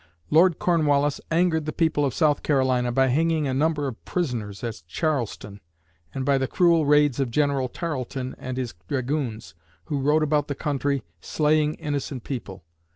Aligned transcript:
Lord 0.31 0.57
Cornwallis 0.57 1.21
angered 1.29 1.65
the 1.67 1.71
people 1.71 2.03
of 2.05 2.15
South 2.15 2.41
Carolina 2.41 2.91
by 2.91 3.05
hanging 3.09 3.47
a 3.47 3.53
number 3.53 3.87
of 3.87 4.03
prisoners 4.03 4.63
at 4.63 4.81
Charleston 4.87 5.61
and 6.11 6.25
by 6.25 6.39
the 6.39 6.47
cruel 6.47 6.87
raids 6.87 7.19
of 7.19 7.29
General 7.29 7.67
Tarleton 7.69 8.33
and 8.39 8.57
his 8.57 8.73
dragoons, 8.87 9.53
who 9.85 10.01
rode 10.01 10.23
about 10.23 10.47
the 10.47 10.55
country, 10.55 11.03
slaying 11.21 11.75
innocent 11.75 12.23
people. 12.23 12.63